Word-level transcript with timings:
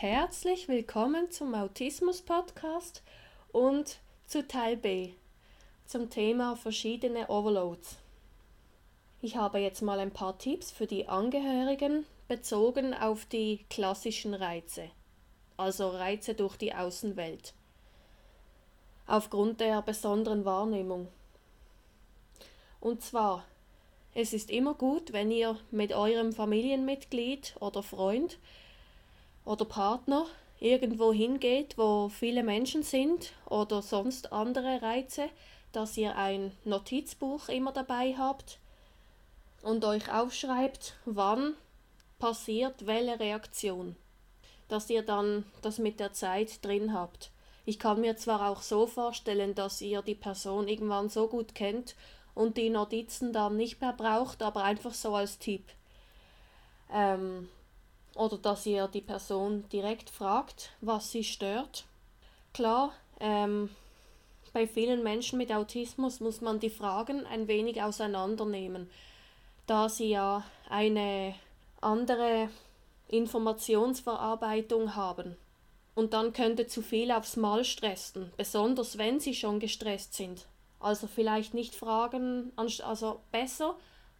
herzlich 0.00 0.68
willkommen 0.68 1.28
zum 1.32 1.56
Autismus 1.56 2.22
Podcast 2.22 3.02
und 3.50 3.98
zu 4.28 4.46
Teil 4.46 4.76
B 4.76 5.10
zum 5.86 6.08
Thema 6.08 6.54
verschiedene 6.54 7.26
Overloads. 7.28 7.96
Ich 9.22 9.34
habe 9.34 9.58
jetzt 9.58 9.82
mal 9.82 9.98
ein 9.98 10.12
paar 10.12 10.38
Tipps 10.38 10.70
für 10.70 10.86
die 10.86 11.08
Angehörigen 11.08 12.06
bezogen 12.28 12.94
auf 12.94 13.24
die 13.24 13.64
klassischen 13.70 14.34
Reize, 14.34 14.88
also 15.56 15.88
Reize 15.88 16.34
durch 16.34 16.56
die 16.56 16.72
Außenwelt, 16.72 17.52
aufgrund 19.08 19.58
der 19.58 19.82
besonderen 19.82 20.44
Wahrnehmung. 20.44 21.08
Und 22.78 23.02
zwar, 23.02 23.44
es 24.14 24.32
ist 24.32 24.52
immer 24.52 24.74
gut, 24.74 25.12
wenn 25.12 25.32
ihr 25.32 25.58
mit 25.72 25.92
eurem 25.92 26.32
Familienmitglied 26.32 27.56
oder 27.58 27.82
Freund 27.82 28.38
oder 29.48 29.64
Partner 29.64 30.26
irgendwo 30.60 31.10
hingeht, 31.10 31.78
wo 31.78 32.10
viele 32.10 32.42
Menschen 32.42 32.82
sind 32.82 33.32
oder 33.46 33.80
sonst 33.80 34.30
andere 34.30 34.82
Reize, 34.82 35.30
dass 35.72 35.96
ihr 35.96 36.16
ein 36.16 36.52
Notizbuch 36.64 37.48
immer 37.48 37.72
dabei 37.72 38.14
habt 38.18 38.58
und 39.62 39.86
euch 39.86 40.12
aufschreibt, 40.12 40.96
wann 41.06 41.54
passiert 42.18 42.86
welche 42.86 43.18
Reaktion. 43.18 43.96
Dass 44.68 44.90
ihr 44.90 45.02
dann 45.02 45.44
das 45.62 45.78
mit 45.78 45.98
der 45.98 46.12
Zeit 46.12 46.62
drin 46.62 46.92
habt. 46.92 47.30
Ich 47.64 47.78
kann 47.78 48.02
mir 48.02 48.18
zwar 48.18 48.50
auch 48.50 48.60
so 48.60 48.86
vorstellen, 48.86 49.54
dass 49.54 49.80
ihr 49.80 50.02
die 50.02 50.14
Person 50.14 50.68
irgendwann 50.68 51.08
so 51.08 51.26
gut 51.26 51.54
kennt 51.54 51.96
und 52.34 52.58
die 52.58 52.68
Notizen 52.68 53.32
dann 53.32 53.56
nicht 53.56 53.80
mehr 53.80 53.94
braucht, 53.94 54.42
aber 54.42 54.64
einfach 54.64 54.92
so 54.92 55.14
als 55.14 55.38
Tipp. 55.38 55.64
Ähm, 56.92 57.48
oder 58.18 58.36
dass 58.36 58.66
ihr 58.66 58.88
die 58.88 59.00
Person 59.00 59.64
direkt 59.72 60.10
fragt, 60.10 60.70
was 60.80 61.12
sie 61.12 61.22
stört. 61.22 61.84
Klar, 62.52 62.92
ähm, 63.20 63.70
bei 64.52 64.66
vielen 64.66 65.04
Menschen 65.04 65.38
mit 65.38 65.52
Autismus 65.52 66.18
muss 66.18 66.40
man 66.40 66.58
die 66.58 66.70
Fragen 66.70 67.24
ein 67.26 67.46
wenig 67.46 67.80
auseinandernehmen, 67.80 68.90
da 69.66 69.88
sie 69.88 70.10
ja 70.10 70.44
eine 70.68 71.34
andere 71.80 72.50
Informationsverarbeitung 73.06 74.96
haben. 74.96 75.36
Und 75.94 76.12
dann 76.12 76.32
könnte 76.32 76.66
zu 76.66 76.82
viel 76.82 77.12
aufs 77.12 77.36
Mal 77.36 77.64
stressen, 77.64 78.32
besonders 78.36 78.98
wenn 78.98 79.20
sie 79.20 79.34
schon 79.34 79.60
gestresst 79.60 80.14
sind. 80.14 80.46
Also 80.80 81.06
vielleicht 81.06 81.54
nicht 81.54 81.76
fragen, 81.76 82.52
also 82.56 83.20
besser, 83.30 83.76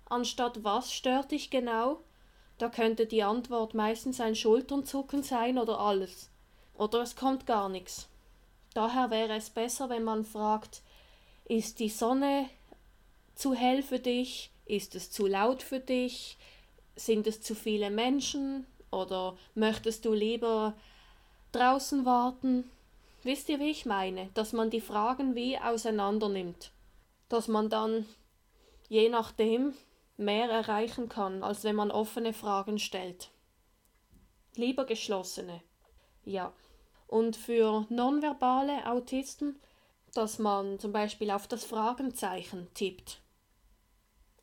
anstatt 0.09 0.63
was 0.63 0.93
stört 0.93 1.33
dich 1.33 1.51
genau, 1.51 2.01
da 2.59 2.69
könnte 2.69 3.07
die 3.07 3.23
Antwort 3.23 3.75
meistens 3.75 4.21
ein 4.21 4.35
Schulternzucken 4.35 5.23
sein 5.23 5.59
oder 5.59 5.79
alles. 5.79 6.31
Oder 6.75 7.03
es 7.03 7.17
kommt 7.17 7.47
gar 7.47 7.69
nichts. 7.69 8.09
Daher 8.75 9.11
wäre 9.11 9.35
es 9.37 9.51
besser, 9.51 9.89
wenn 9.89 10.05
man 10.05 10.25
fragt, 10.25 10.83
ist 11.45 11.79
die 11.79 11.89
Sonne 11.89 12.49
zu 13.35 13.55
hell 13.55 13.83
für 13.83 13.99
dich? 13.99 14.51
Ist 14.67 14.95
es 14.95 15.11
zu 15.11 15.27
laut 15.27 15.63
für 15.63 15.81
dich? 15.81 16.37
Sind 16.95 17.27
es 17.27 17.41
zu 17.41 17.55
viele 17.55 17.91
Menschen? 17.91 18.67
Oder 18.91 19.37
möchtest 19.55 20.05
du 20.05 20.13
lieber 20.13 20.75
draußen 21.53 22.05
warten? 22.05 22.71
Wisst 23.23 23.49
ihr, 23.49 23.61
wie 23.61 23.71
ich 23.71 23.87
meine? 23.87 24.31
Dass 24.35 24.53
man 24.53 24.71
die 24.71 24.81
Fragen 24.81 25.35
wie 25.35 25.59
auseinander 25.59 26.29
nimmt. 26.29 26.71
Dass 27.29 27.49
man 27.49 27.71
dann 27.71 28.07
je 28.89 29.09
nachdem 29.09 29.75
mehr 30.19 30.51
erreichen 30.51 31.09
kann, 31.09 31.43
als 31.43 31.65
wenn 31.65 31.77
man 31.77 31.91
offene 31.91 32.33
Fragen 32.33 32.79
stellt. 32.79 33.31
Lieber 34.55 34.85
geschlossene. 34.85 35.63
Ja. 36.25 36.53
Und 37.07 37.37
für 37.37 37.87
nonverbale 37.89 38.87
Autisten, 38.87 39.59
dass 40.13 40.39
man 40.39 40.79
zum 40.79 40.93
Beispiel 40.93 41.31
auf 41.31 41.47
das 41.47 41.65
Fragenzeichen 41.65 42.69
tippt. 42.75 43.21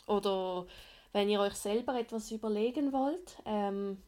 Oder 0.08 0.66
wenn 1.12 1.30
ihr 1.30 1.42
euch 1.42 1.56
selber 1.56 2.00
etwas 2.00 2.32
überlegen 2.32 2.92
wollt, 2.92 3.38
ähm, 3.46 4.02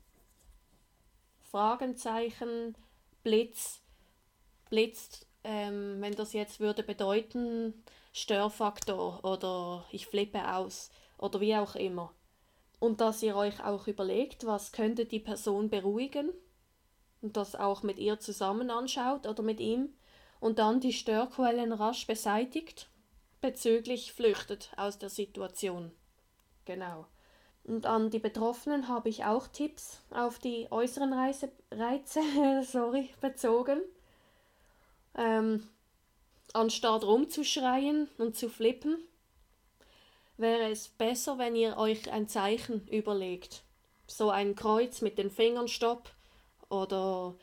Fragenzeichen, 1.51 2.75
Blitz, 3.23 3.81
blitzt, 4.69 5.27
ähm, 5.43 5.97
wenn 5.99 6.13
das 6.13 6.33
jetzt 6.33 6.59
würde 6.59 6.83
bedeuten, 6.83 7.73
Störfaktor 8.13 9.23
oder 9.23 9.85
ich 9.91 10.07
flippe 10.07 10.53
aus 10.53 10.89
oder 11.17 11.39
wie 11.39 11.55
auch 11.55 11.75
immer. 11.75 12.13
Und 12.79 13.01
dass 13.01 13.23
ihr 13.23 13.35
euch 13.35 13.63
auch 13.63 13.87
überlegt, 13.87 14.45
was 14.45 14.71
könnte 14.71 15.05
die 15.05 15.19
Person 15.19 15.69
beruhigen 15.69 16.31
und 17.21 17.37
das 17.37 17.55
auch 17.55 17.83
mit 17.83 17.97
ihr 17.97 18.19
zusammen 18.19 18.69
anschaut 18.69 19.25
oder 19.25 19.41
mit 19.41 19.59
ihm 19.59 19.93
und 20.39 20.59
dann 20.59 20.79
die 20.79 20.93
Störquellen 20.93 21.71
rasch 21.71 22.05
beseitigt, 22.05 22.89
bezüglich 23.41 24.13
flüchtet 24.13 24.71
aus 24.77 24.99
der 24.99 25.09
Situation. 25.09 25.91
Genau. 26.65 27.07
Und 27.63 27.85
an 27.85 28.09
die 28.09 28.19
Betroffenen 28.19 28.87
habe 28.87 29.09
ich 29.09 29.25
auch 29.25 29.47
Tipps 29.47 29.99
auf 30.11 30.39
die 30.39 30.67
äußeren 30.71 31.11
Reise, 31.11 31.51
Reize 31.71 32.21
sorry, 32.63 33.09
bezogen. 33.19 33.81
Ähm, 35.15 35.67
anstatt 36.53 37.03
rumzuschreien 37.03 38.09
und 38.17 38.35
zu 38.37 38.49
flippen, 38.49 38.97
wäre 40.37 40.69
es 40.69 40.87
besser, 40.87 41.37
wenn 41.37 41.55
ihr 41.55 41.77
euch 41.77 42.11
ein 42.11 42.27
Zeichen 42.27 42.87
überlegt. 42.87 43.63
So 44.07 44.29
ein 44.29 44.55
Kreuz 44.55 45.01
mit 45.01 45.17
den 45.17 45.29
Fingern 45.29 45.67
Stopp 45.67 46.09
oder 46.69 47.35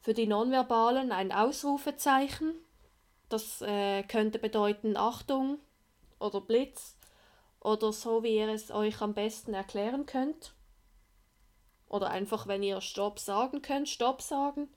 für 0.00 0.14
die 0.14 0.26
Nonverbalen 0.26 1.12
ein 1.12 1.32
Ausrufezeichen. 1.32 2.54
Das 3.28 3.62
äh, 3.62 4.02
könnte 4.02 4.38
bedeuten 4.38 4.96
Achtung 4.96 5.58
oder 6.18 6.40
Blitz 6.40 6.96
oder 7.60 7.92
so, 7.92 8.22
wie 8.22 8.36
ihr 8.36 8.48
es 8.48 8.70
euch 8.70 9.00
am 9.00 9.14
besten 9.14 9.54
erklären 9.54 10.04
könnt. 10.06 10.52
Oder 11.88 12.10
einfach, 12.10 12.46
wenn 12.46 12.62
ihr 12.62 12.80
Stopp 12.80 13.18
sagen 13.18 13.62
könnt, 13.62 13.88
Stopp 13.88 14.22
sagen. 14.22 14.68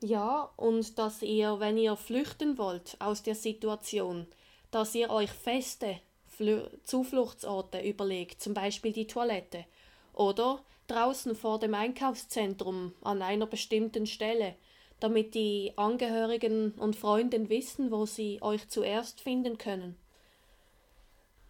Ja, 0.00 0.50
und 0.56 0.98
dass 0.98 1.22
ihr, 1.22 1.60
wenn 1.60 1.76
ihr 1.76 1.96
flüchten 1.96 2.58
wollt 2.58 2.96
aus 3.00 3.22
der 3.22 3.34
Situation, 3.34 4.26
dass 4.70 4.94
ihr 4.94 5.10
euch 5.10 5.30
feste 5.30 6.00
Fl 6.36 6.70
Zufluchtsorte 6.84 7.80
überlegt, 7.80 8.42
zum 8.42 8.54
Beispiel 8.54 8.92
die 8.92 9.06
Toilette. 9.06 9.64
Oder 10.12 10.62
draußen 10.86 11.34
vor 11.34 11.58
dem 11.58 11.74
Einkaufszentrum 11.74 12.92
an 13.02 13.22
einer 13.22 13.46
bestimmten 13.46 14.06
Stelle, 14.06 14.54
damit 15.00 15.34
die 15.34 15.72
Angehörigen 15.76 16.72
und 16.72 16.96
Freunde 16.96 17.48
wissen, 17.48 17.90
wo 17.90 18.06
sie 18.06 18.40
euch 18.42 18.68
zuerst 18.68 19.20
finden 19.20 19.58
können. 19.58 19.96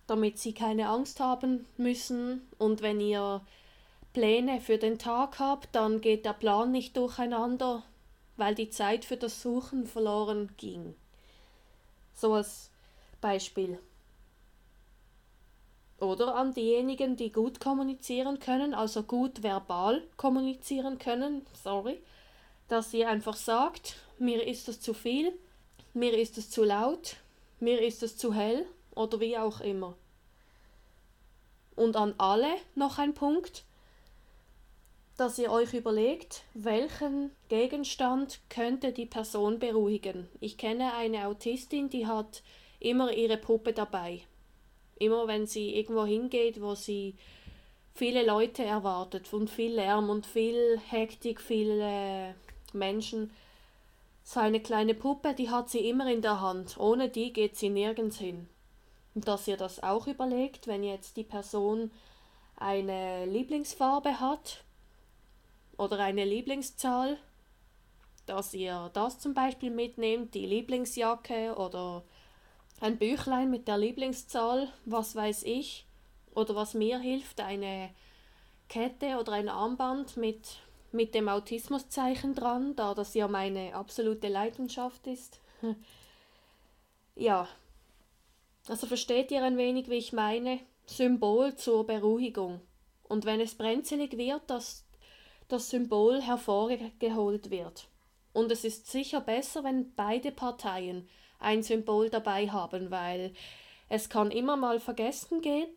Damit 0.06 0.38
sie 0.38 0.52
keine 0.52 0.88
Angst 0.88 1.20
haben 1.20 1.66
müssen 1.76 2.42
und 2.58 2.82
wenn 2.82 3.00
ihr 3.00 3.44
Pläne 4.12 4.60
für 4.60 4.78
den 4.78 4.98
Tag 4.98 5.38
habt, 5.38 5.74
dann 5.74 6.00
geht 6.00 6.24
der 6.24 6.34
Plan 6.34 6.70
nicht 6.70 6.96
durcheinander, 6.96 7.82
weil 8.36 8.54
die 8.54 8.70
Zeit 8.70 9.04
für 9.04 9.16
das 9.16 9.42
Suchen 9.42 9.86
verloren 9.86 10.50
ging. 10.56 10.94
So 12.12 12.34
als 12.34 12.70
Beispiel. 13.20 13.78
Oder 16.04 16.34
an 16.34 16.52
diejenigen, 16.52 17.16
die 17.16 17.32
gut 17.32 17.60
kommunizieren 17.60 18.38
können, 18.38 18.74
also 18.74 19.02
gut 19.02 19.42
verbal 19.42 20.02
kommunizieren 20.16 20.98
können, 20.98 21.46
sorry, 21.62 22.00
dass 22.68 22.92
ihr 22.92 23.08
einfach 23.08 23.36
sagt, 23.36 23.96
mir 24.18 24.46
ist 24.46 24.68
es 24.68 24.80
zu 24.80 24.94
viel, 24.94 25.32
mir 25.94 26.16
ist 26.16 26.38
es 26.38 26.50
zu 26.50 26.62
laut, 26.62 27.16
mir 27.58 27.80
ist 27.80 28.02
es 28.02 28.16
zu 28.16 28.34
hell 28.34 28.66
oder 28.94 29.18
wie 29.20 29.38
auch 29.38 29.60
immer. 29.60 29.96
Und 31.74 31.96
an 31.96 32.14
alle 32.18 32.54
noch 32.74 32.98
ein 32.98 33.14
Punkt, 33.14 33.64
dass 35.16 35.38
ihr 35.38 35.50
euch 35.50 35.74
überlegt, 35.74 36.42
welchen 36.54 37.30
Gegenstand 37.48 38.40
könnte 38.48 38.92
die 38.92 39.06
Person 39.06 39.58
beruhigen. 39.58 40.28
Ich 40.40 40.58
kenne 40.58 40.94
eine 40.94 41.26
Autistin, 41.26 41.88
die 41.88 42.06
hat 42.06 42.42
immer 42.80 43.12
ihre 43.12 43.36
Puppe 43.36 43.72
dabei 43.72 44.22
immer 44.98 45.26
wenn 45.26 45.46
sie 45.46 45.76
irgendwo 45.76 46.04
hingeht, 46.04 46.60
wo 46.60 46.74
sie 46.74 47.14
viele 47.94 48.24
Leute 48.24 48.64
erwartet 48.64 49.32
und 49.32 49.50
viel 49.50 49.74
Lärm 49.74 50.10
und 50.10 50.26
viel 50.26 50.80
Hektik, 50.88 51.40
viele 51.40 52.34
Menschen. 52.72 53.30
So 54.24 54.40
eine 54.40 54.60
kleine 54.60 54.94
Puppe, 54.94 55.34
die 55.34 55.50
hat 55.50 55.68
sie 55.68 55.88
immer 55.88 56.10
in 56.10 56.22
der 56.22 56.40
Hand. 56.40 56.76
Ohne 56.78 57.08
die 57.08 57.32
geht 57.32 57.56
sie 57.56 57.70
nirgends 57.70 58.18
hin. 58.18 58.48
Und 59.14 59.28
dass 59.28 59.46
ihr 59.46 59.56
das 59.56 59.82
auch 59.82 60.06
überlegt, 60.06 60.66
wenn 60.66 60.82
jetzt 60.82 61.16
die 61.16 61.24
Person 61.24 61.90
eine 62.56 63.26
Lieblingsfarbe 63.26 64.20
hat 64.20 64.64
oder 65.76 65.98
eine 65.98 66.24
Lieblingszahl, 66.24 67.18
dass 68.26 68.54
ihr 68.54 68.90
das 68.94 69.18
zum 69.18 69.34
Beispiel 69.34 69.70
mitnehmt, 69.70 70.34
die 70.34 70.46
Lieblingsjacke 70.46 71.54
oder 71.56 72.02
ein 72.84 72.98
Büchlein 72.98 73.50
mit 73.50 73.66
der 73.66 73.78
Lieblingszahl, 73.78 74.68
was 74.84 75.16
weiß 75.16 75.44
ich, 75.44 75.86
oder 76.34 76.54
was 76.54 76.74
mir 76.74 76.98
hilft, 76.98 77.40
eine 77.40 77.90
Kette 78.68 79.18
oder 79.18 79.32
ein 79.32 79.48
Armband 79.48 80.16
mit 80.16 80.58
mit 80.92 81.14
dem 81.14 81.28
Autismuszeichen 81.28 82.34
dran, 82.34 82.76
da 82.76 82.94
das 82.94 83.14
ja 83.14 83.26
meine 83.26 83.74
absolute 83.74 84.28
Leidenschaft 84.28 85.06
ist. 85.08 85.40
ja, 87.16 87.48
also 88.68 88.86
versteht 88.86 89.30
ihr 89.32 89.42
ein 89.42 89.56
wenig, 89.56 89.90
wie 89.90 89.96
ich 89.96 90.12
meine? 90.12 90.60
Symbol 90.86 91.56
zur 91.56 91.86
Beruhigung. 91.86 92.60
Und 93.02 93.24
wenn 93.24 93.40
es 93.40 93.56
brenzlig 93.56 94.16
wird, 94.16 94.48
dass 94.48 94.84
das 95.48 95.68
Symbol 95.70 96.22
hervorgeholt 96.22 97.50
wird. 97.50 97.88
Und 98.32 98.52
es 98.52 98.64
ist 98.64 98.86
sicher 98.86 99.20
besser, 99.20 99.64
wenn 99.64 99.94
beide 99.94 100.30
Parteien 100.30 101.08
ein 101.44 101.62
Symbol 101.62 102.10
dabei 102.10 102.48
haben, 102.50 102.90
weil 102.90 103.32
es 103.88 104.08
kann 104.08 104.30
immer 104.30 104.56
mal 104.56 104.80
vergessen 104.80 105.40
gehen 105.40 105.68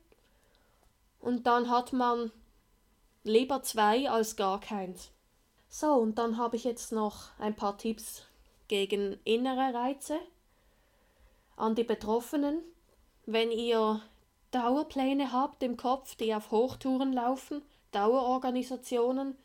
und 1.20 1.46
dann 1.46 1.70
hat 1.70 1.94
man 1.94 2.32
lieber 3.24 3.62
zwei 3.62 4.10
als 4.10 4.36
gar 4.36 4.60
keins. 4.60 5.12
So, 5.70 5.94
und 5.94 6.18
dann 6.18 6.38
habe 6.38 6.56
ich 6.56 6.64
jetzt 6.64 6.92
noch 6.92 7.30
ein 7.40 7.56
paar 7.56 7.78
Tipps 7.78 8.24
gegen 8.68 9.20
innere 9.26 9.74
Reize 9.74 10.18
an 11.58 11.76
die 11.76 11.84
Betroffenen. 11.84 12.64
Wenn 13.26 13.52
ihr 13.52 14.02
Dauerpläne 14.52 15.34
habt 15.34 15.62
im 15.64 15.76
Kopf, 15.76 16.16
die 16.16 16.34
auf 16.34 16.52
Hochtouren 16.52 17.12
laufen, 17.12 17.62
Dauerorganisationen, 17.92 19.36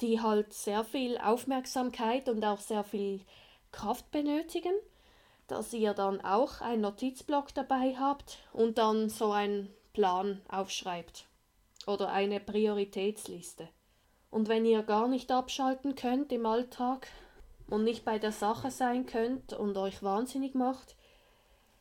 die 0.00 0.20
halt 0.20 0.52
sehr 0.52 0.84
viel 0.84 1.18
Aufmerksamkeit 1.18 2.28
und 2.28 2.44
auch 2.44 2.60
sehr 2.60 2.84
viel 2.84 3.20
Kraft 3.72 4.10
benötigen, 4.12 4.74
dass 5.46 5.72
ihr 5.72 5.94
dann 5.94 6.20
auch 6.22 6.60
einen 6.60 6.82
Notizblock 6.82 7.54
dabei 7.54 7.96
habt 7.98 8.38
und 8.52 8.78
dann 8.78 9.08
so 9.08 9.32
einen 9.32 9.72
Plan 9.92 10.40
aufschreibt 10.48 11.26
oder 11.86 12.10
eine 12.10 12.40
Prioritätsliste. 12.40 13.68
Und 14.30 14.48
wenn 14.48 14.66
ihr 14.66 14.82
gar 14.82 15.06
nicht 15.06 15.30
abschalten 15.30 15.94
könnt 15.94 16.32
im 16.32 16.46
Alltag 16.46 17.08
und 17.68 17.84
nicht 17.84 18.04
bei 18.04 18.18
der 18.18 18.32
Sache 18.32 18.70
sein 18.70 19.06
könnt 19.06 19.52
und 19.52 19.76
euch 19.76 20.02
wahnsinnig 20.02 20.54
macht, 20.54 20.96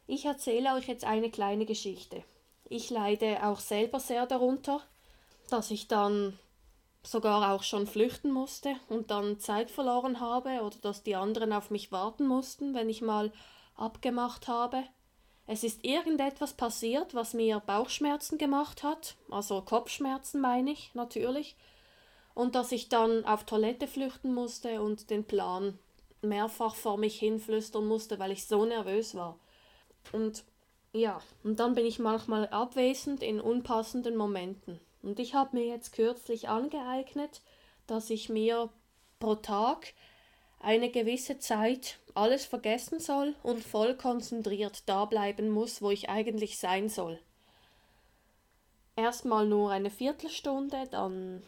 ich 0.06 0.26
erzähle 0.26 0.74
euch 0.76 0.88
jetzt 0.88 1.06
eine 1.06 1.32
kleine 1.32 1.66
Geschichte. 1.66 2.24
Ich 2.70 2.90
leide 2.90 3.46
auch 3.46 3.60
selber 3.60 4.00
sehr 4.00 4.26
darunter, 4.26 4.82
dass 5.50 5.72
ich 5.72 5.88
dann 5.88 6.38
sogar 7.06 7.54
auch 7.54 7.64
schon 7.64 7.86
flüchten 7.86 8.32
musste 8.32 8.76
und 8.90 9.12
dann 9.12 9.40
Zeit 9.40 9.70
verloren 9.70 10.20
habe 10.20 10.62
oder 10.62 10.78
dass 10.82 11.04
die 11.04 11.16
anderen 11.16 11.52
auf 11.54 11.70
mich 11.70 11.92
warten 11.92 12.26
mussten, 12.26 12.74
wenn 12.74 12.90
ich 12.90 13.02
mal 13.02 13.32
abgemacht 13.76 14.48
habe. 14.48 14.84
Es 15.46 15.64
ist 15.64 15.84
irgendetwas 15.84 16.54
passiert, 16.54 17.14
was 17.14 17.34
mir 17.34 17.60
Bauchschmerzen 17.60 18.38
gemacht 18.38 18.84
hat, 18.84 19.16
also 19.30 19.62
Kopfschmerzen 19.62 20.40
meine 20.40 20.72
ich 20.72 20.92
natürlich, 20.94 21.58
und 22.34 22.56
dass 22.56 22.72
ich 22.72 22.90
dann 22.90 23.26
auf 23.26 23.44
Toilette 23.44 23.88
flüchten 23.88 24.34
musste 24.34 24.82
und 24.82 25.10
den 25.10 25.26
Plan 25.26 25.78
mehrfach 26.22 26.76
vor 26.76 26.98
mich 26.98 27.20
hinflüstern 27.20 27.86
musste, 27.86 28.18
weil 28.20 28.32
ich 28.32 28.48
so 28.48 28.66
nervös 28.66 29.16
war. 29.16 29.38
Und 30.14 30.46
ja, 30.94 31.22
und 31.44 31.60
dann 31.60 31.76
bin 31.76 31.86
ich 31.86 32.00
manchmal 32.00 32.48
abwesend 32.48 33.22
in 33.22 33.42
unpassenden 33.42 34.16
Momenten. 34.16 34.80
Und 35.04 35.20
ich 35.20 35.36
habe 35.36 35.56
mir 35.56 35.66
jetzt 35.68 35.94
kürzlich 35.94 36.50
angeeignet, 36.50 37.42
dass 37.86 38.10
ich 38.10 38.30
mir 38.30 38.70
pro 39.20 39.36
Tag 39.36 39.94
eine 40.60 40.90
gewisse 40.90 41.38
Zeit 41.40 42.00
alles 42.16 42.46
vergessen 42.46 43.00
soll 43.00 43.36
und 43.44 43.64
voll 43.64 43.96
konzentriert 43.96 44.84
da 44.88 45.06
bleiben 45.06 45.50
muss, 45.50 45.82
wo 45.82 45.92
ich 45.92 46.10
eigentlich 46.10 46.58
sein 46.58 46.90
soll. 46.90 47.20
Erstmal 48.96 49.46
nur 49.46 49.72
eine 49.72 49.90
Viertelstunde, 49.90 50.88
dann 50.90 51.44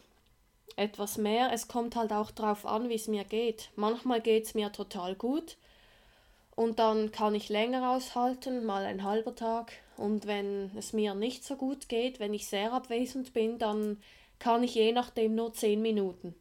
etwas 0.76 1.16
mehr. 1.16 1.52
Es 1.52 1.66
kommt 1.66 1.96
halt 1.96 2.12
auch 2.12 2.30
darauf 2.30 2.66
an, 2.66 2.88
wie 2.88 2.94
es 2.94 3.08
mir 3.08 3.24
geht. 3.24 3.70
Manchmal 3.76 4.20
geht 4.20 4.44
es 4.44 4.54
mir 4.54 4.70
total 4.72 5.14
gut 5.14 5.56
und 6.54 6.78
dann 6.78 7.10
kann 7.12 7.34
ich 7.34 7.48
länger 7.48 7.90
aushalten, 7.90 8.66
mal 8.66 8.84
ein 8.84 9.02
halber 9.02 9.34
Tag. 9.34 9.72
Und 9.96 10.26
wenn 10.26 10.70
es 10.76 10.92
mir 10.92 11.14
nicht 11.14 11.44
so 11.44 11.56
gut 11.56 11.88
geht, 11.88 12.20
wenn 12.20 12.34
ich 12.34 12.46
sehr 12.46 12.72
abwesend 12.72 13.32
bin, 13.32 13.58
dann 13.58 13.98
kann 14.38 14.62
ich 14.62 14.74
je 14.74 14.92
nachdem 14.92 15.34
nur 15.34 15.54
zehn 15.54 15.80
Minuten. 15.80 16.34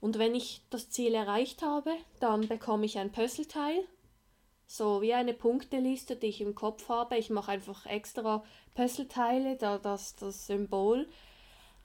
Und 0.00 0.18
wenn 0.18 0.34
ich 0.34 0.62
das 0.70 0.90
Ziel 0.90 1.14
erreicht 1.14 1.62
habe, 1.62 1.92
dann 2.18 2.48
bekomme 2.48 2.86
ich 2.86 2.98
ein 2.98 3.12
Puzzleteil, 3.12 3.84
so 4.66 5.02
wie 5.02 5.14
eine 5.14 5.34
Punkteliste, 5.34 6.16
die 6.16 6.28
ich 6.28 6.40
im 6.40 6.54
Kopf 6.54 6.88
habe. 6.88 7.16
Ich 7.18 7.30
mache 7.30 7.52
einfach 7.52 7.86
extra 7.86 8.42
Puzzleteile, 8.74 9.56
da 9.56 9.78
das 9.78 10.16
das 10.16 10.46
Symbol 10.46 11.06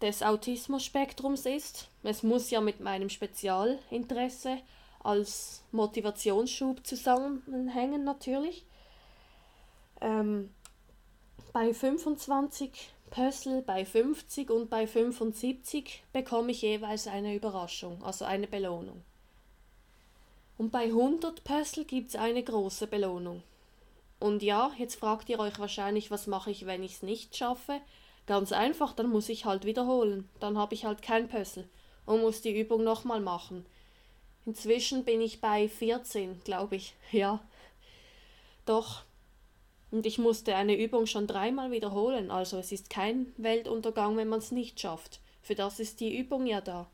des 0.01 0.23
Autismus-Spektrums 0.23 1.45
ist. 1.45 1.89
Es 2.03 2.23
muss 2.23 2.49
ja 2.49 2.61
mit 2.61 2.79
meinem 2.79 3.09
Spezialinteresse 3.09 4.59
als 5.03 5.63
Motivationsschub 5.71 6.85
zusammenhängen 6.85 8.03
natürlich. 8.03 8.65
Ähm, 10.01 10.54
bei 11.55 11.73
25 11.73 12.69
Puzzle, 13.11 13.61
bei 13.61 13.85
50 13.85 14.49
und 14.49 14.69
bei 14.69 14.85
75 14.85 16.03
bekomme 16.11 16.51
ich 16.51 16.63
jeweils 16.63 17.07
eine 17.07 17.33
Überraschung, 17.33 18.03
also 18.03 18.25
eine 18.25 18.45
Belohnung. 18.45 19.01
Und 20.57 20.73
bei 20.73 20.83
100 20.87 21.45
Puzzle 21.45 21.85
gibt 21.85 22.09
es 22.09 22.17
eine 22.17 22.43
große 22.43 22.87
Belohnung. 22.87 23.41
Und 24.19 24.43
ja, 24.43 24.69
jetzt 24.77 24.95
fragt 24.95 25.29
ihr 25.29 25.39
euch 25.39 25.57
wahrscheinlich, 25.57 26.11
was 26.11 26.27
mache 26.27 26.51
ich, 26.51 26.65
wenn 26.65 26.83
ich 26.83 26.95
es 26.95 27.03
nicht 27.03 27.37
schaffe? 27.37 27.79
Ganz 28.25 28.51
einfach, 28.51 28.91
dann 28.91 29.09
muss 29.09 29.29
ich 29.29 29.45
halt 29.45 29.63
wiederholen. 29.63 30.27
Dann 30.41 30.57
habe 30.57 30.73
ich 30.73 30.83
halt 30.83 31.01
kein 31.01 31.29
Puzzle 31.29 31.69
und 32.05 32.19
muss 32.19 32.41
die 32.41 32.59
Übung 32.59 32.83
nochmal 32.83 33.21
machen. 33.21 33.65
Inzwischen 34.45 35.05
bin 35.05 35.21
ich 35.21 35.39
bei 35.39 35.69
14, 35.69 36.41
glaube 36.43 36.75
ich. 36.75 36.95
Ja. 37.13 37.39
Doch. 38.65 39.03
Und 39.95 40.05
ich 40.05 40.17
musste 40.17 40.57
eine 40.57 40.77
Übung 40.77 41.05
schon 41.05 41.25
dreimal 41.25 41.71
wiederholen, 41.71 42.29
also 42.29 42.57
es 42.57 42.73
ist 42.73 42.89
kein 42.89 43.31
Weltuntergang, 43.37 44.17
wenn 44.17 44.27
man 44.27 44.39
es 44.39 44.51
nicht 44.51 44.77
schafft. 44.77 45.21
Für 45.41 45.55
das 45.55 45.79
ist 45.79 46.01
die 46.01 46.17
Übung 46.17 46.45
ja 46.45 46.59
da. 46.59 46.87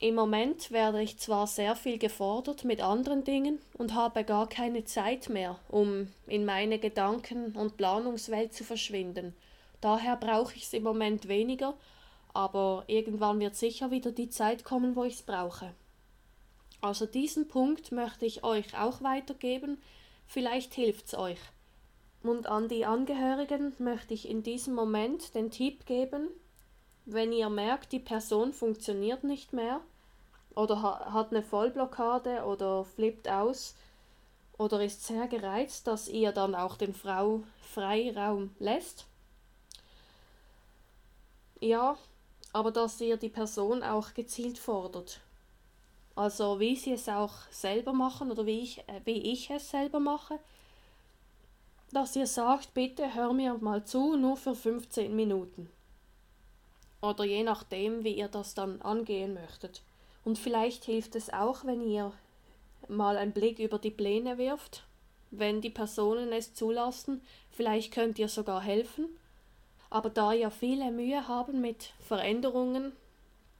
Im 0.00 0.14
Moment 0.14 0.70
werde 0.70 1.02
ich 1.02 1.18
zwar 1.18 1.46
sehr 1.46 1.76
viel 1.76 1.98
gefordert 1.98 2.64
mit 2.64 2.80
anderen 2.80 3.22
Dingen 3.22 3.58
und 3.74 3.92
habe 3.92 4.24
gar 4.24 4.48
keine 4.48 4.86
Zeit 4.86 5.28
mehr, 5.28 5.58
um 5.68 6.08
in 6.26 6.46
meine 6.46 6.78
Gedanken- 6.78 7.52
und 7.54 7.76
Planungswelt 7.76 8.54
zu 8.54 8.64
verschwinden. 8.64 9.34
Daher 9.82 10.16
brauche 10.16 10.54
ich 10.56 10.62
es 10.62 10.72
im 10.72 10.84
Moment 10.84 11.28
weniger, 11.28 11.74
aber 12.32 12.84
irgendwann 12.86 13.40
wird 13.40 13.56
sicher 13.56 13.90
wieder 13.90 14.10
die 14.10 14.30
Zeit 14.30 14.64
kommen, 14.64 14.96
wo 14.96 15.04
ich 15.04 15.16
es 15.16 15.22
brauche. 15.22 15.74
Also 16.80 17.04
diesen 17.04 17.46
Punkt 17.46 17.92
möchte 17.92 18.24
ich 18.24 18.42
euch 18.42 18.74
auch 18.78 19.02
weitergeben, 19.02 19.76
vielleicht 20.28 20.74
hilft 20.74 21.06
es 21.06 21.14
euch. 21.14 21.40
Und 22.22 22.46
an 22.46 22.68
die 22.68 22.84
Angehörigen 22.84 23.74
möchte 23.78 24.14
ich 24.14 24.28
in 24.28 24.44
diesem 24.44 24.74
Moment 24.74 25.34
den 25.34 25.50
Tipp 25.50 25.86
geben, 25.86 26.28
wenn 27.04 27.32
ihr 27.32 27.48
merkt, 27.48 27.92
die 27.92 28.00
Person 28.00 28.52
funktioniert 28.52 29.24
nicht 29.24 29.52
mehr 29.52 29.80
oder 30.54 30.82
hat 30.82 31.30
eine 31.30 31.42
Vollblockade 31.42 32.44
oder 32.44 32.84
flippt 32.84 33.28
aus 33.28 33.74
oder 34.58 34.84
ist 34.84 35.06
sehr 35.06 35.26
gereizt, 35.28 35.86
dass 35.86 36.08
ihr 36.08 36.32
dann 36.32 36.54
auch 36.54 36.76
den 36.76 36.92
Frau 36.92 37.44
Freiraum 37.62 38.54
lässt. 38.58 39.06
Ja, 41.60 41.96
aber 42.52 42.70
dass 42.70 43.00
ihr 43.00 43.16
die 43.16 43.28
Person 43.28 43.82
auch 43.82 44.14
gezielt 44.14 44.58
fordert. 44.58 45.20
Also 46.18 46.58
wie 46.58 46.74
sie 46.74 46.94
es 46.94 47.08
auch 47.08 47.30
selber 47.48 47.92
machen 47.92 48.32
oder 48.32 48.44
wie 48.44 48.58
ich, 48.58 48.80
äh, 48.88 49.00
wie 49.04 49.32
ich 49.32 49.50
es 49.50 49.70
selber 49.70 50.00
mache, 50.00 50.40
dass 51.92 52.16
ihr 52.16 52.26
sagt, 52.26 52.74
bitte 52.74 53.14
hör 53.14 53.32
mir 53.32 53.54
mal 53.58 53.84
zu, 53.84 54.16
nur 54.16 54.36
für 54.36 54.56
15 54.56 55.14
Minuten. 55.14 55.70
Oder 57.00 57.22
je 57.22 57.44
nachdem, 57.44 58.02
wie 58.02 58.14
ihr 58.14 58.26
das 58.26 58.54
dann 58.54 58.82
angehen 58.82 59.34
möchtet. 59.34 59.82
Und 60.24 60.40
vielleicht 60.40 60.86
hilft 60.86 61.14
es 61.14 61.32
auch, 61.32 61.64
wenn 61.64 61.88
ihr 61.88 62.10
mal 62.88 63.16
einen 63.16 63.30
Blick 63.30 63.60
über 63.60 63.78
die 63.78 63.92
Pläne 63.92 64.38
wirft, 64.38 64.82
wenn 65.30 65.60
die 65.60 65.70
Personen 65.70 66.32
es 66.32 66.52
zulassen. 66.52 67.22
Vielleicht 67.52 67.94
könnt 67.94 68.18
ihr 68.18 68.28
sogar 68.28 68.60
helfen. 68.60 69.06
Aber 69.88 70.10
da 70.10 70.32
ihr 70.32 70.50
viele 70.50 70.90
Mühe 70.90 71.28
haben 71.28 71.60
mit 71.60 71.92
Veränderungen 72.00 72.90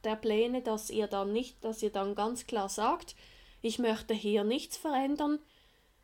der 0.03 0.15
Pläne, 0.15 0.61
dass 0.61 0.89
ihr 0.89 1.07
dann 1.07 1.33
nicht, 1.33 1.63
dass 1.63 1.83
ihr 1.83 1.91
dann 1.91 2.15
ganz 2.15 2.47
klar 2.47 2.69
sagt, 2.69 3.15
ich 3.61 3.79
möchte 3.79 4.13
hier 4.13 4.43
nichts 4.43 4.77
verändern, 4.77 5.39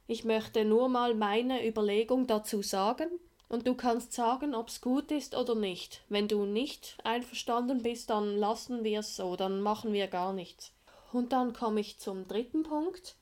ich 0.07 0.23
möchte 0.23 0.65
nur 0.65 0.89
mal 0.89 1.15
meine 1.15 1.67
Überlegung 1.67 2.27
dazu 2.27 2.61
sagen 2.61 3.07
und 3.49 3.67
du 3.67 3.75
kannst 3.75 4.13
sagen, 4.13 4.53
ob 4.53 4.67
es 4.67 4.81
gut 4.81 5.11
ist 5.11 5.35
oder 5.35 5.55
nicht. 5.55 6.03
Wenn 6.09 6.27
du 6.27 6.45
nicht 6.45 6.97
einverstanden 7.03 7.81
bist, 7.81 8.09
dann 8.09 8.37
lassen 8.37 8.83
wir 8.83 8.99
es 8.99 9.15
so, 9.15 9.35
dann 9.35 9.61
machen 9.61 9.93
wir 9.93 10.07
gar 10.07 10.33
nichts. 10.33 10.73
Und 11.11 11.31
dann 11.31 11.53
komme 11.53 11.79
ich 11.79 11.97
zum 11.97 12.27
dritten 12.27 12.63
Punkt 12.63 13.15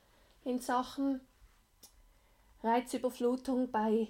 in 0.44 0.60
Sachen 0.60 1.22
Reizüberflutung 2.64 3.72
bei 3.72 4.08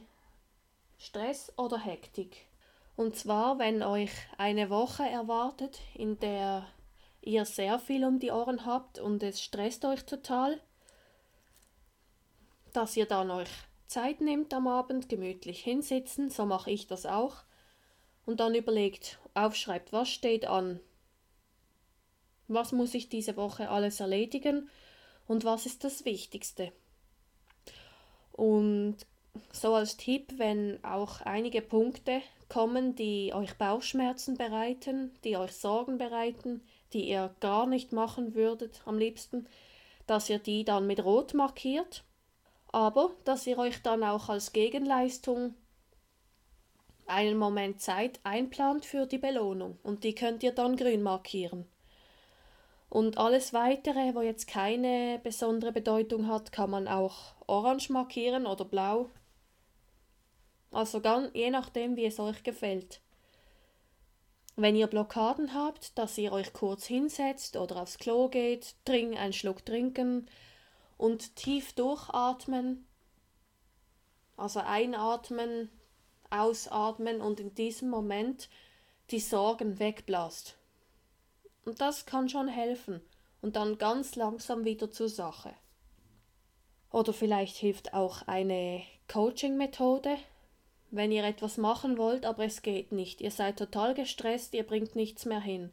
Stress 0.97 1.51
oder 1.57 1.77
Hektik. 1.77 2.45
Und 2.95 3.15
zwar, 3.15 3.57
wenn 3.57 3.81
euch 3.81 4.11
eine 4.37 4.69
Woche 4.69 5.03
erwartet, 5.03 5.79
in 5.95 6.19
der 6.19 6.67
ihr 7.21 7.45
sehr 7.45 7.79
viel 7.79 8.05
um 8.05 8.19
die 8.19 8.31
Ohren 8.31 8.65
habt 8.65 8.99
und 8.99 9.23
es 9.23 9.41
stresst 9.41 9.85
euch 9.85 10.05
total, 10.05 10.59
dass 12.73 12.97
ihr 12.97 13.05
dann 13.05 13.31
euch 13.31 13.49
Zeit 13.87 14.21
nehmt 14.21 14.53
am 14.53 14.67
Abend, 14.67 15.09
gemütlich 15.09 15.63
hinsitzen, 15.63 16.29
so 16.29 16.45
mache 16.45 16.71
ich 16.71 16.87
das 16.87 17.05
auch, 17.05 17.43
und 18.25 18.39
dann 18.39 18.55
überlegt, 18.55 19.19
aufschreibt, 19.33 19.91
was 19.91 20.09
steht 20.09 20.45
an, 20.45 20.79
was 22.47 22.71
muss 22.71 22.93
ich 22.93 23.09
diese 23.09 23.37
Woche 23.37 23.69
alles 23.69 23.99
erledigen 23.99 24.69
und 25.27 25.43
was 25.43 25.65
ist 25.65 25.83
das 25.83 26.05
Wichtigste. 26.05 26.71
Und 28.31 28.97
so 29.51 29.73
als 29.73 29.97
Tipp, 29.97 30.33
wenn 30.37 30.83
auch 30.83 31.21
einige 31.21 31.61
Punkte 31.61 32.21
kommen, 32.53 32.95
die 32.95 33.33
euch 33.33 33.57
Bauchschmerzen 33.57 34.37
bereiten, 34.37 35.11
die 35.23 35.37
euch 35.37 35.53
Sorgen 35.53 35.97
bereiten, 35.97 36.61
die 36.93 37.09
ihr 37.09 37.33
gar 37.39 37.65
nicht 37.65 37.93
machen 37.93 38.35
würdet 38.35 38.81
am 38.85 38.99
liebsten, 38.99 39.47
dass 40.05 40.29
ihr 40.29 40.37
die 40.37 40.63
dann 40.63 40.85
mit 40.85 41.03
Rot 41.03 41.33
markiert, 41.33 42.03
aber 42.71 43.09
dass 43.23 43.47
ihr 43.47 43.57
euch 43.57 43.81
dann 43.81 44.03
auch 44.03 44.29
als 44.29 44.53
Gegenleistung 44.53 45.55
einen 47.07 47.37
Moment 47.37 47.81
Zeit 47.81 48.19
einplant 48.23 48.85
für 48.85 49.07
die 49.07 49.17
Belohnung 49.17 49.79
und 49.81 50.03
die 50.03 50.13
könnt 50.13 50.43
ihr 50.43 50.51
dann 50.51 50.77
grün 50.77 51.01
markieren. 51.01 51.65
Und 52.89 53.17
alles 53.17 53.53
weitere, 53.53 54.13
wo 54.13 54.21
jetzt 54.21 54.47
keine 54.47 55.19
besondere 55.23 55.71
Bedeutung 55.71 56.27
hat, 56.27 56.51
kann 56.51 56.69
man 56.69 56.87
auch 56.87 57.33
orange 57.47 57.89
markieren 57.89 58.45
oder 58.45 58.65
blau. 58.65 59.09
Also 60.73 61.01
ganz, 61.01 61.29
je 61.33 61.51
nachdem, 61.51 61.95
wie 61.95 62.05
es 62.05 62.19
euch 62.19 62.43
gefällt. 62.43 62.99
Wenn 64.55 64.75
ihr 64.75 64.87
Blockaden 64.87 65.53
habt, 65.53 65.97
dass 65.97 66.17
ihr 66.17 66.31
euch 66.31 66.51
kurz 66.53 66.85
hinsetzt 66.85 67.57
oder 67.57 67.81
aufs 67.81 67.97
Klo 67.97 68.27
geht, 68.27 68.75
trink 68.85 69.17
einen 69.17 69.33
Schluck 69.33 69.65
trinken 69.65 70.27
und 70.97 71.35
tief 71.35 71.73
durchatmen. 71.73 72.85
Also 74.35 74.59
einatmen, 74.59 75.69
ausatmen 76.29 77.21
und 77.21 77.39
in 77.39 77.53
diesem 77.53 77.89
Moment 77.89 78.49
die 79.11 79.19
Sorgen 79.19 79.79
wegblasst. 79.79 80.57
Und 81.65 81.81
das 81.81 82.05
kann 82.05 82.29
schon 82.29 82.47
helfen 82.47 83.01
und 83.41 83.55
dann 83.55 83.77
ganz 83.77 84.15
langsam 84.15 84.65
wieder 84.65 84.89
zur 84.89 85.09
Sache. 85.09 85.53
Oder 86.91 87.13
vielleicht 87.13 87.57
hilft 87.57 87.93
auch 87.93 88.23
eine 88.27 88.83
Coaching-Methode, 89.07 90.17
wenn 90.93 91.11
ihr 91.11 91.23
etwas 91.23 91.57
machen 91.57 91.97
wollt, 91.97 92.23
aber 92.23 92.45
es 92.45 92.61
geht 92.61 92.91
nicht. 92.91 93.19
Ihr 93.19 93.31
seid 93.31 93.57
total 93.57 93.95
gestresst, 93.95 94.53
ihr 94.53 94.63
bringt 94.63 94.95
nichts 94.95 95.25
mehr 95.25 95.41
hin. 95.41 95.71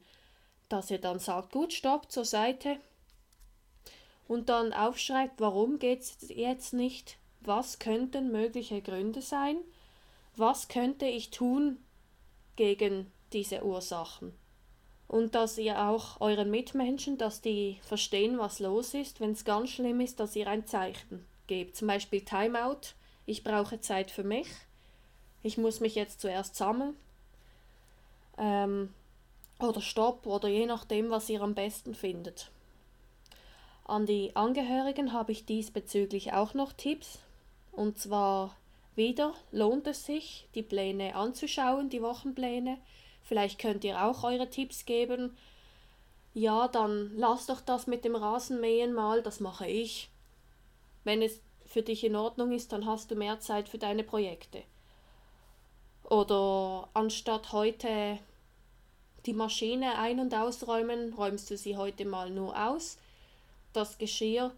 Dass 0.71 0.91
ihr 0.91 0.99
dann 0.99 1.19
sagt, 1.19 1.53
gut, 1.53 1.75
stopp 1.75 2.11
zur 2.11 2.25
Seite 2.25 2.79
und 4.27 4.49
dann 4.49 4.73
aufschreibt, 4.73 5.41
warum 5.41 5.79
geht 5.79 6.01
es 6.01 6.17
jetzt 6.29 6.73
nicht, 6.73 7.19
was 7.41 7.79
könnten 7.79 8.33
mögliche 8.33 8.81
Gründe 8.81 9.21
sein, 9.21 9.59
was 10.37 10.69
könnte 10.69 11.07
ich 11.07 11.31
tun 11.31 11.77
gegen 12.57 13.13
diese 13.33 13.63
Ursachen 13.63 14.33
und 15.07 15.35
dass 15.35 15.59
ihr 15.59 15.83
auch 15.83 16.21
euren 16.21 16.51
Mitmenschen, 16.51 17.19
dass 17.19 17.41
die 17.41 17.79
verstehen, 17.83 18.39
was 18.39 18.59
los 18.61 18.95
ist, 18.95 19.21
wenn 19.21 19.33
es 19.33 19.45
ganz 19.45 19.71
schlimm 19.71 20.01
ist, 20.01 20.21
dass 20.21 20.37
ihr 20.37 20.47
ein 20.47 20.67
Zeichen 20.67 21.27
gebt. 21.47 21.77
Zum 21.77 21.89
Beispiel 21.89 22.25
Timeout, 22.25 22.95
ich 23.27 23.43
brauche 23.43 23.81
Zeit 23.81 24.13
für 24.13 24.23
mich, 24.23 24.47
ich 25.43 25.59
muss 25.59 25.81
mich 25.81 25.95
jetzt 25.95 26.21
zuerst 26.21 26.57
sammeln. 26.57 26.95
Ähm, 28.39 28.93
oder 29.59 29.81
Stopp 29.81 30.27
oder 30.27 30.49
je 30.49 30.67
nachdem, 30.67 31.11
was 31.11 31.29
ihr 31.29 31.43
am 31.43 31.55
besten 31.55 31.95
findet. 31.95 32.51
An 33.85 34.07
die 34.07 34.35
Angehörigen 34.37 35.13
habe 35.13 35.33
ich 35.33 35.45
diesbezüglich 35.45 36.33
auch 36.33 36.55
noch 36.55 36.73
Tipps. 36.73 37.19
Und 37.73 37.99
zwar 37.99 38.57
wieder 38.97 39.35
lohnt 39.53 39.87
es 39.87 40.07
sich, 40.07 40.49
die 40.55 40.63
Pläne 40.63 41.15
anzuschauen, 41.15 41.91
die 41.91 42.03
Wochenpläne, 42.03 42.79
Vielleicht 43.23 43.61
könnt 43.61 43.85
ihr 43.85 44.03
auch 44.05 44.25
eure 44.25 44.51
Tipps 44.51 44.85
geben. 44.87 45.37
Ja, 46.35 46.69
dann 46.69 47.13
lass 47.17 47.47
doch 47.47 47.61
das 47.61 47.87
mit 47.87 48.05
dem 48.05 48.17
Rasenmähen 48.17 48.93
mal, 48.93 49.23
das 49.23 49.41
mache 49.41 49.69
ich. 49.69 50.11
Wenn 51.05 51.23
es 51.23 51.41
für 51.65 51.83
dich 51.83 52.05
in 52.05 52.17
Ordnung 52.17 52.53
ist, 52.53 52.73
dann 52.73 52.87
hast 52.87 53.11
du 53.11 53.15
mehr 53.15 53.41
Zeit 53.41 53.69
für 53.69 53.79
deine 53.79 54.03
Projekte. 54.05 54.63
Oder 56.11 56.89
anstatt 56.93 57.53
heute 57.53 58.19
die 59.27 59.33
Maschine 59.33 59.97
ein- 59.97 60.19
und 60.19 60.35
ausräumen, 60.35 61.15
räumst 61.15 61.49
du 61.51 61.57
sie 61.57 61.77
heute 61.77 62.05
mal 62.05 62.31
nur 62.31 62.69
aus. 62.69 62.99
Das 63.73 63.97
Geschirr 63.97 64.53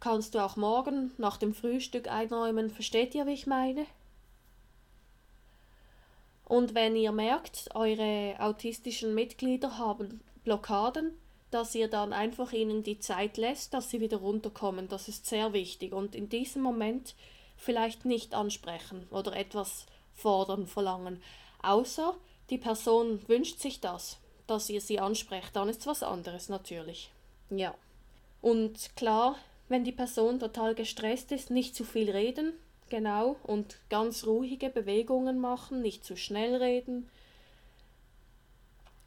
kannst 0.00 0.34
du 0.34 0.44
auch 0.44 0.56
morgen 0.56 1.12
nach 1.16 1.38
dem 1.38 1.54
Frühstück 1.54 2.08
einräumen. 2.08 2.70
Versteht 2.70 3.14
ihr, 3.14 3.26
wie 3.26 3.32
ich 3.32 3.46
meine? 3.46 3.86
Und 6.44 6.74
wenn 6.74 6.94
ihr 6.94 7.10
merkt, 7.10 7.70
eure 7.74 8.36
autistischen 8.38 9.14
Mitglieder 9.14 9.78
haben 9.78 10.20
Blockaden, 10.44 11.16
dass 11.50 11.74
ihr 11.74 11.88
dann 11.88 12.12
einfach 12.12 12.52
ihnen 12.52 12.82
die 12.82 12.98
Zeit 12.98 13.38
lässt, 13.38 13.72
dass 13.72 13.90
sie 13.90 14.02
wieder 14.02 14.18
runterkommen. 14.18 14.88
Das 14.88 15.08
ist 15.08 15.24
sehr 15.24 15.54
wichtig. 15.54 15.94
Und 15.94 16.14
in 16.14 16.28
diesem 16.28 16.60
Moment 16.60 17.14
vielleicht 17.56 18.04
nicht 18.04 18.34
ansprechen 18.34 19.06
oder 19.10 19.34
etwas 19.34 19.86
fordern, 20.16 20.66
verlangen. 20.66 21.22
Außer 21.62 22.16
die 22.50 22.58
Person 22.58 23.20
wünscht 23.28 23.60
sich 23.60 23.80
das, 23.80 24.18
dass 24.48 24.68
ihr 24.68 24.80
sie 24.80 24.98
ansprecht. 24.98 25.54
Dann 25.54 25.68
ist 25.68 25.80
es 25.80 25.86
was 25.86 26.02
anderes 26.02 26.48
natürlich. 26.48 27.10
Ja. 27.50 27.74
Und 28.42 28.96
klar, 28.96 29.36
wenn 29.68 29.84
die 29.84 29.92
Person 29.92 30.40
total 30.40 30.74
gestresst 30.74 31.30
ist, 31.32 31.50
nicht 31.50 31.76
zu 31.76 31.84
viel 31.84 32.10
reden, 32.10 32.52
Genau, 32.88 33.36
und 33.42 33.78
ganz 33.90 34.26
ruhige 34.26 34.70
Bewegungen 34.70 35.40
machen, 35.40 35.82
nicht 35.82 36.04
zu 36.04 36.16
schnell 36.16 36.54
reden. 36.56 37.08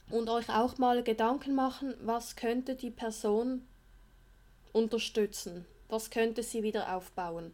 Und 0.09 0.29
euch 0.29 0.49
auch 0.49 0.77
mal 0.77 1.01
Gedanken 1.03 1.55
machen, 1.55 1.93
was 2.01 2.35
könnte 2.35 2.75
die 2.75 2.89
Person 2.89 3.65
unterstützen? 4.73 5.65
Was 5.87 6.09
könnte 6.09 6.43
sie 6.43 6.61
wieder 6.61 6.95
aufbauen 6.95 7.53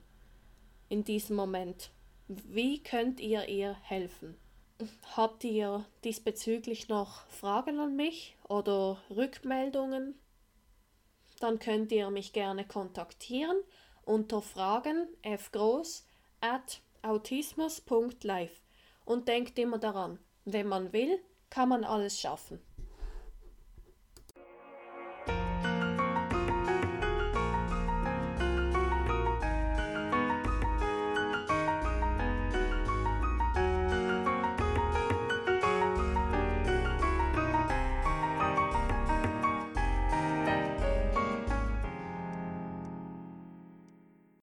in 0.90 1.04
diesem 1.04 1.36
Moment? 1.36 1.92
Wie 2.28 2.82
könnt 2.82 3.20
ihr 3.20 3.48
ihr 3.50 3.76
helfen? 3.84 4.36
Habt 5.16 5.44
ihr 5.44 5.86
diesbezüglich 6.04 6.90
noch 6.90 7.28
Fragen 7.28 7.80
an 7.80 7.96
mich 7.96 8.36
oder 8.50 9.00
Rückmeldungen? 9.12 10.20
Dann 11.40 11.60
könnt 11.60 11.92
ihr 11.92 12.10
mich 12.10 12.34
gerne 12.34 12.66
kontaktieren 12.66 13.58
unter 14.06 14.42
Fragen 14.42 15.08
f 15.22 15.52
groß 15.52 16.08
at 16.42 16.82
autismus.live 17.04 18.60
und 19.06 19.28
denkt 19.28 19.60
immer 19.60 19.78
daran, 19.78 20.18
wenn 20.46 20.68
man 20.68 20.94
will, 20.94 21.20
kann 21.52 21.70
man 21.70 21.84
alles 21.84 22.20
schaffen. 22.20 22.60